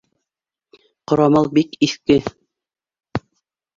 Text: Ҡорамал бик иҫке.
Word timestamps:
Ҡорамал 1.11 1.51
бик 1.57 1.77
иҫке. 1.91 2.17